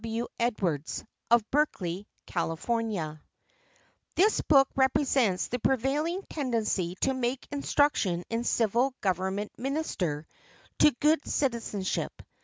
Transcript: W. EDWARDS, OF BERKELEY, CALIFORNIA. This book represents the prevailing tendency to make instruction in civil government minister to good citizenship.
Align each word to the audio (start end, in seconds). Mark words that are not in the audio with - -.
W. 0.03 0.25
EDWARDS, 0.39 1.03
OF 1.29 1.51
BERKELEY, 1.51 2.07
CALIFORNIA. 2.25 3.21
This 4.15 4.41
book 4.41 4.67
represents 4.75 5.47
the 5.47 5.59
prevailing 5.59 6.23
tendency 6.27 6.95
to 7.01 7.13
make 7.13 7.47
instruction 7.51 8.23
in 8.31 8.43
civil 8.43 8.95
government 9.01 9.51
minister 9.59 10.25
to 10.79 10.89
good 10.99 11.23
citizenship. 11.27 12.23